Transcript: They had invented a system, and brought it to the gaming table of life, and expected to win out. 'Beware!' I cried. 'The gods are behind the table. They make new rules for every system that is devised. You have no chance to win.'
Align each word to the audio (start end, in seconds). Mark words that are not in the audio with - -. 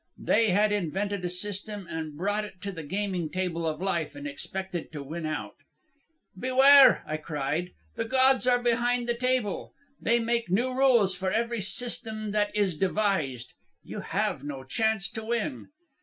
They 0.17 0.49
had 0.49 0.71
invented 0.71 1.23
a 1.23 1.29
system, 1.29 1.85
and 1.87 2.17
brought 2.17 2.43
it 2.43 2.59
to 2.63 2.71
the 2.71 2.81
gaming 2.81 3.29
table 3.29 3.67
of 3.67 3.79
life, 3.79 4.15
and 4.15 4.27
expected 4.27 4.91
to 4.93 5.03
win 5.03 5.27
out. 5.27 5.53
'Beware!' 6.35 7.03
I 7.05 7.17
cried. 7.17 7.69
'The 7.97 8.05
gods 8.05 8.47
are 8.47 8.57
behind 8.57 9.07
the 9.07 9.13
table. 9.13 9.75
They 10.01 10.17
make 10.17 10.49
new 10.49 10.73
rules 10.73 11.15
for 11.15 11.31
every 11.31 11.61
system 11.61 12.31
that 12.31 12.49
is 12.55 12.75
devised. 12.75 13.53
You 13.83 13.99
have 13.99 14.43
no 14.43 14.63
chance 14.63 15.07
to 15.11 15.23
win.' 15.23 15.67